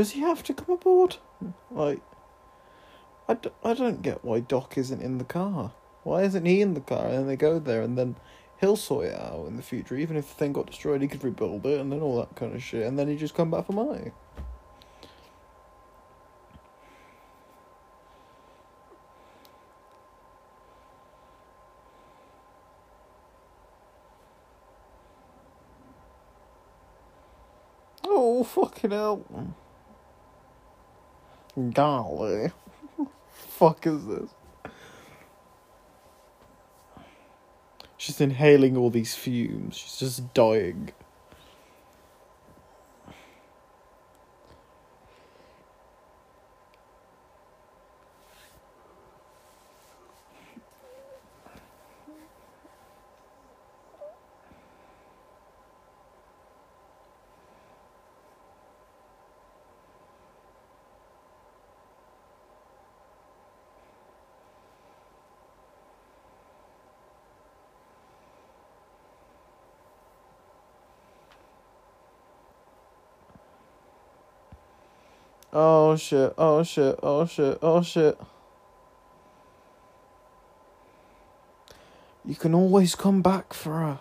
[0.00, 1.18] Does he have to come aboard?
[1.70, 2.00] Like,
[3.28, 5.72] I, d- I don't get why Doc isn't in the car.
[6.04, 7.04] Why isn't he in the car?
[7.04, 8.16] And then they go there and then
[8.62, 9.96] he'll sort it out in the future.
[9.96, 12.54] Even if the thing got destroyed, he could rebuild it and then all that kind
[12.54, 12.86] of shit.
[12.86, 14.12] And then he just come back for money.
[28.02, 29.49] Oh, fucking hell.
[31.72, 32.52] Golly.
[33.30, 34.30] fuck is this?
[37.96, 39.76] She's inhaling all these fumes.
[39.76, 40.92] She's just dying.
[75.52, 78.18] Oh shit, oh shit, oh shit, oh shit.
[82.24, 83.98] You can always come back for her.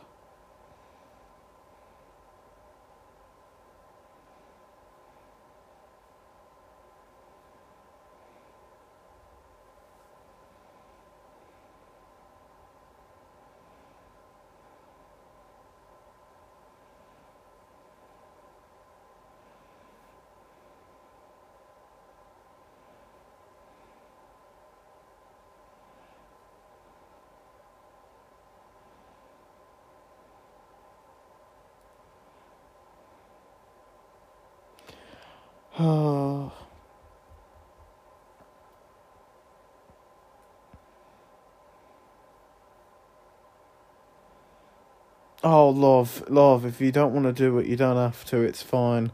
[45.42, 48.62] Oh, love, love, if you don't want to do it, you don't have to, it's
[48.62, 49.14] fine.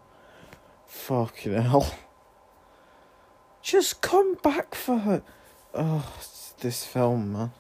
[0.88, 1.96] Fucking hell.
[3.62, 5.22] Just come back for her.
[5.76, 6.12] Oh,
[6.62, 7.52] this film, man.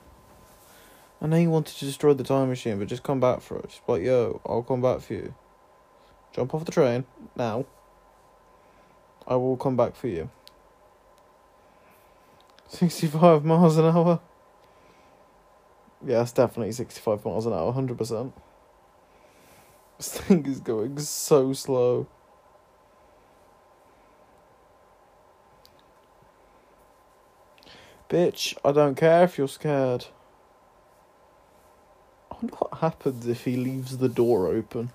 [1.21, 3.69] I know you wanted to destroy the time machine, but just come back for it.
[3.69, 5.35] Just like, yo, I'll come back for you.
[6.33, 7.05] Jump off the train,
[7.35, 7.67] now.
[9.27, 10.31] I will come back for you.
[12.67, 14.19] 65 miles an hour.
[16.03, 18.33] Yeah, it's definitely 65 miles an hour, 100%.
[19.97, 22.07] This thing is going so slow.
[28.09, 30.05] Bitch, I don't care if you're scared.
[32.31, 34.91] I wonder what happens if he leaves the door open.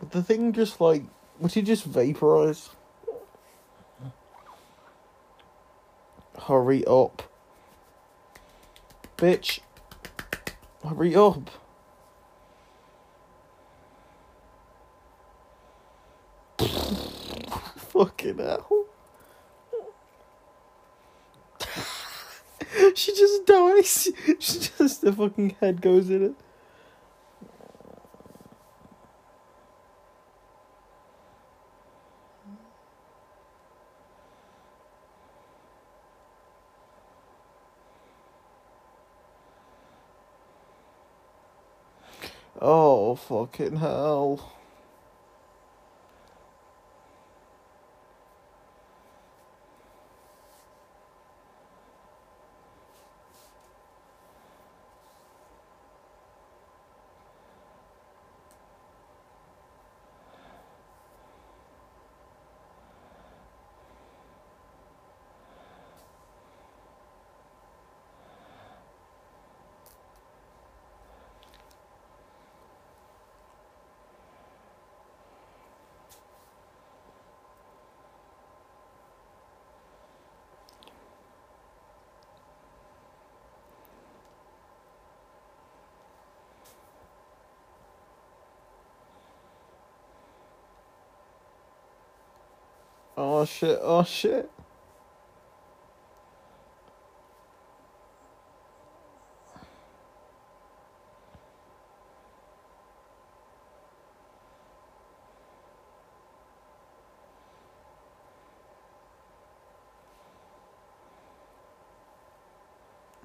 [0.00, 1.02] Would the thing just like.
[1.38, 2.70] Would he just vaporize?
[6.46, 7.22] Hurry up.
[9.16, 9.60] Bitch.
[10.82, 11.50] Hurry up.
[17.98, 18.86] Fucking hell.
[22.94, 24.08] she just dies.
[24.38, 26.34] She just, the fucking head goes in it.
[42.60, 44.57] Oh, fucking hell.
[93.30, 94.50] Oh shit, oh shit.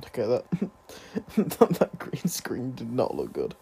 [0.08, 0.26] Okay,
[1.38, 3.56] that, that green screen did not look good.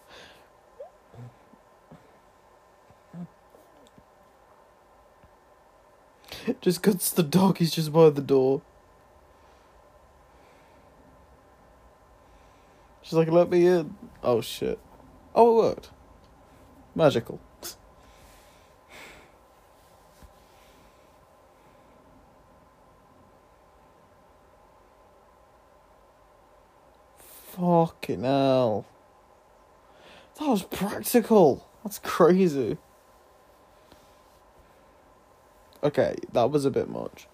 [6.61, 8.61] Just cuts the dog, he's just by the door.
[13.01, 13.95] She's like, let me in.
[14.23, 14.80] Oh shit.
[15.35, 15.89] Oh, it worked.
[16.95, 17.39] Magical.
[27.51, 28.85] Fucking hell.
[30.39, 31.68] That was practical.
[31.84, 32.77] That's crazy.
[35.84, 37.28] Okay, that was a bit much.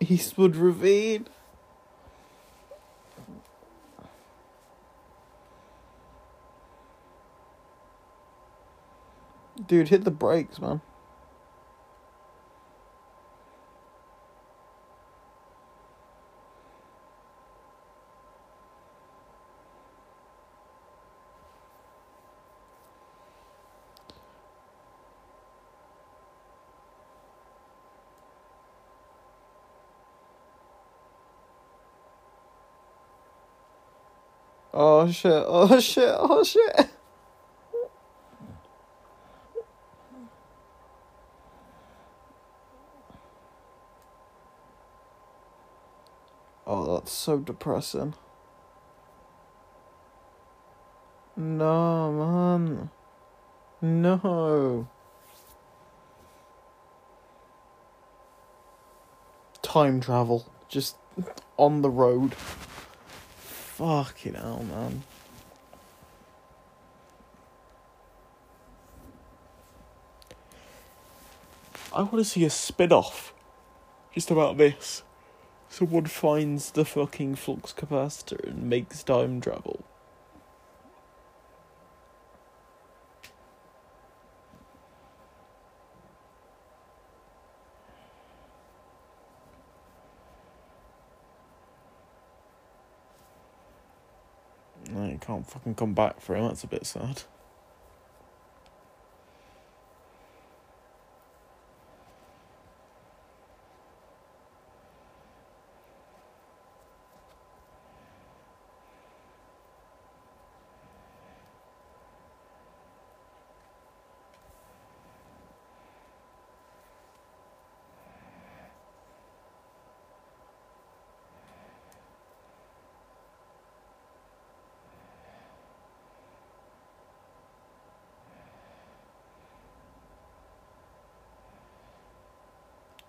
[0.00, 1.26] Eastwood Ravine.
[9.66, 10.80] Dude, hit the brakes, man.
[34.76, 36.88] Oh shit, oh shit, oh shit.
[46.66, 48.14] Oh, that's so depressing.
[51.36, 52.90] No, man.
[53.80, 54.88] No.
[59.62, 60.46] Time travel.
[60.68, 60.96] Just
[61.58, 62.34] on the road.
[63.74, 65.02] Fucking hell, man.
[71.92, 73.34] I want to see a spin off
[74.14, 75.02] just about this.
[75.68, 79.84] Someone finds the fucking flux capacitor and makes time travel.
[94.90, 97.22] No, you can't fucking come back for him, that's a bit sad.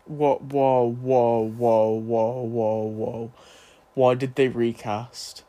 [0.08, 0.44] What?
[0.56, 3.32] Whoa, whoa, whoa, whoa, whoa, whoa.
[3.94, 5.44] Why did they recast?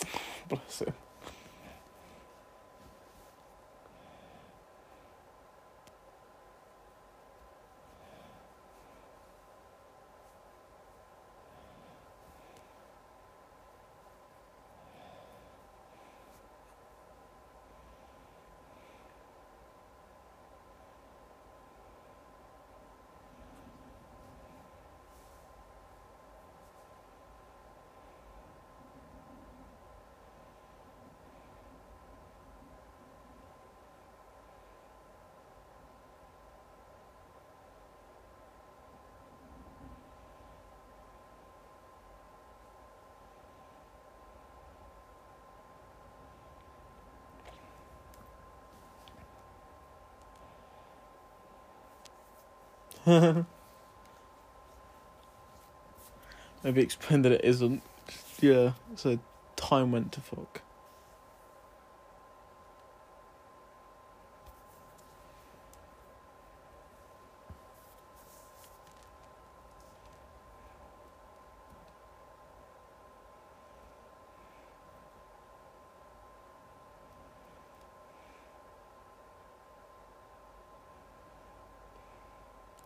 [0.48, 0.94] Bless him.
[53.06, 53.46] Maybe
[56.80, 57.82] explain that it isn't.
[58.40, 59.18] Yeah, so
[59.56, 60.62] time went to fuck.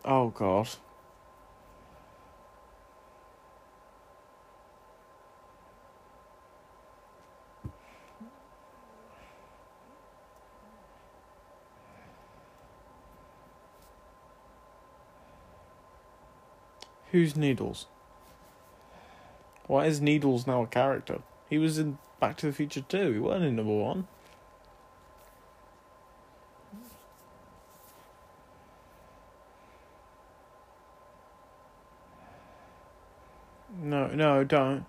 [0.09, 0.69] Oh god.
[17.17, 17.87] Who's Needles?
[19.65, 21.21] Why is Needles now a character?
[21.49, 23.13] He was in Back to the Future 2.
[23.13, 24.07] He wasn't in number one.
[33.81, 34.85] No, no, don't.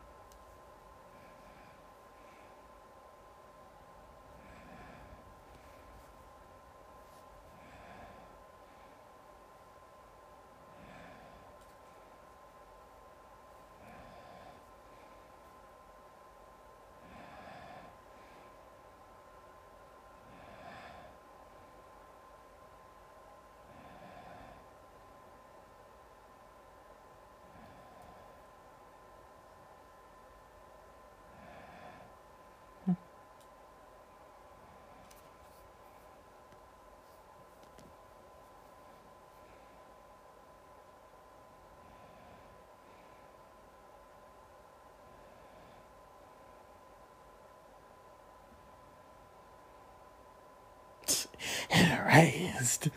[52.18, 52.88] Erased.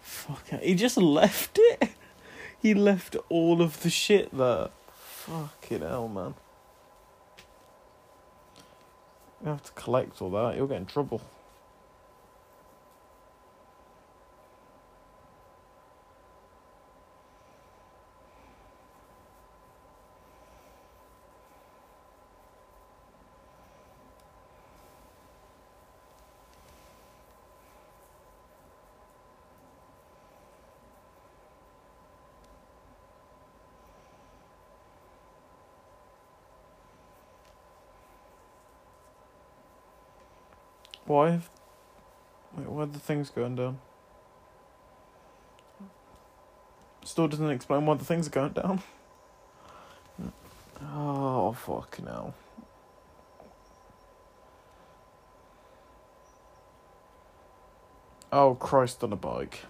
[0.00, 0.48] Fuck.
[0.60, 1.90] He just left it.
[2.60, 4.70] He left all of the shit there.
[4.96, 6.34] Fucking hell, man.
[9.42, 10.56] You have to collect all that.
[10.56, 11.20] You'll get in trouble.
[41.08, 41.30] Why?
[41.30, 41.48] Have...
[42.54, 43.78] Wait, why are the things going down?
[47.02, 48.82] Still doesn't explain why the things are going down.
[50.80, 52.34] Oh, fucking hell.
[58.30, 59.62] Oh, Christ on a bike.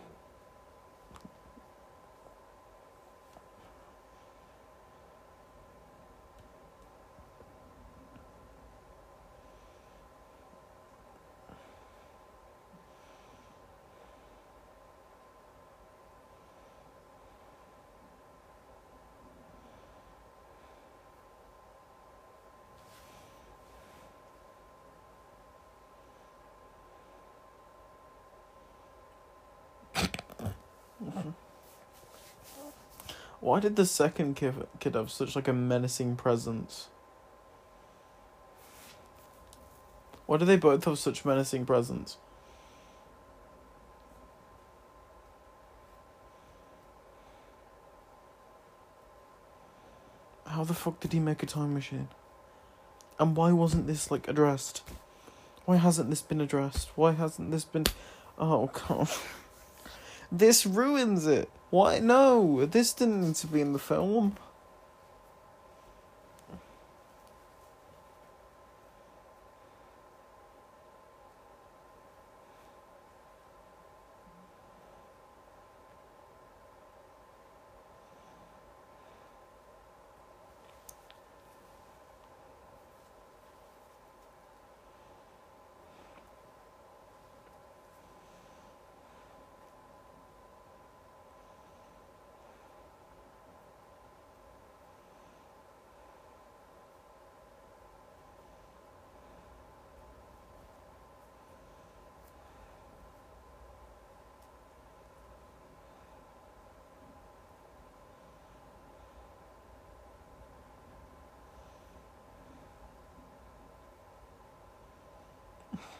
[33.48, 36.88] Why did the second kid, have such like a menacing presence?
[40.26, 42.18] Why do they both have such menacing presence?
[50.44, 52.08] How the fuck did he make a time machine?
[53.18, 54.82] And why wasn't this like addressed?
[55.64, 56.90] Why hasn't this been addressed?
[56.96, 57.86] Why hasn't this been
[58.38, 59.08] Oh god.
[60.30, 61.48] this ruins it.
[61.70, 61.98] Why?
[61.98, 64.36] No, this didn't need to be in the film.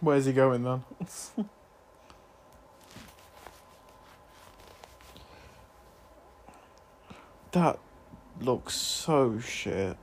[0.01, 0.85] Where's he going then?
[7.53, 7.79] that
[8.41, 9.97] looks so shit.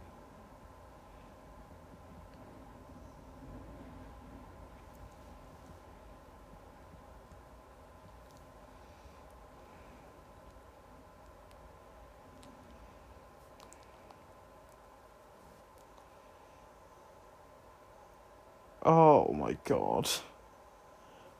[19.95, 20.09] God.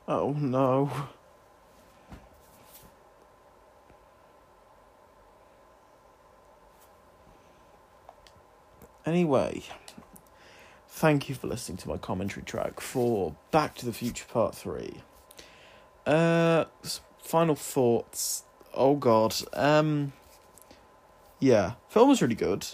[0.07, 0.90] Oh no.
[9.06, 9.64] Anyway,
[10.88, 15.02] thank you for listening to my commentary track for Back to the Future Part 3.
[16.06, 16.65] Uh,
[17.22, 18.44] final thoughts.
[18.73, 19.36] Oh god.
[19.52, 20.14] Um,
[21.41, 22.65] yeah, film was really good.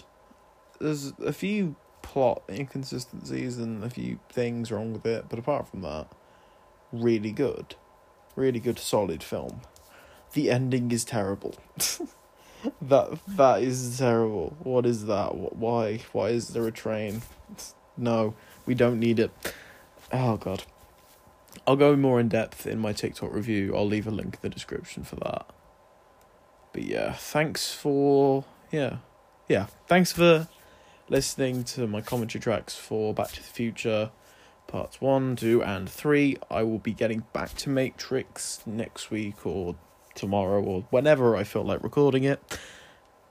[0.78, 5.82] There's a few plot inconsistencies and a few things wrong with it, but apart from
[5.82, 6.08] that,
[6.92, 7.74] really good.
[8.36, 9.62] Really good, solid film.
[10.32, 11.54] The ending is terrible.
[12.82, 14.56] that that is terrible.
[14.62, 15.34] What is that?
[15.34, 15.98] Why?
[16.12, 17.22] Why is there a train?
[17.94, 18.34] No,
[18.64, 19.30] we don't need it.
[20.10, 20.64] Oh god.
[21.66, 23.76] I'll go more in depth in my TikTok review.
[23.76, 25.46] I'll leave a link in the description for that.
[26.72, 28.96] But yeah, thanks for yeah.
[29.46, 30.48] Yeah, thanks for
[31.12, 34.10] listening to my commentary tracks for Back to the Future
[34.66, 36.38] parts 1, 2 and 3.
[36.50, 39.76] I will be getting back to Matrix next week or
[40.14, 42.40] tomorrow or whenever I feel like recording it.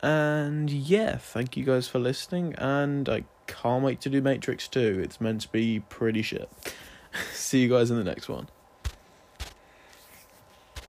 [0.04, 5.02] And yeah, thank you guys for listening and I can't wait to do Matrix 2.
[5.04, 6.52] It's meant to be pretty shit.
[7.34, 8.48] See you guys in the next one.